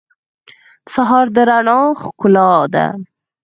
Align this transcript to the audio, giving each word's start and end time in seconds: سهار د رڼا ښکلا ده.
سهار 0.93 1.25
د 1.35 1.37
رڼا 1.49 1.79
ښکلا 2.01 2.51
ده. 2.73 2.85